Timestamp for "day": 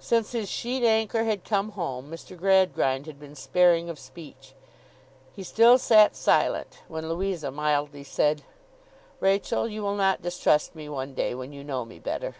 11.14-11.32